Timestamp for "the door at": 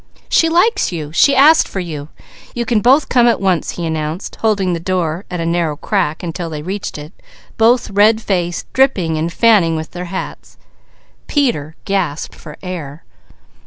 4.73-5.39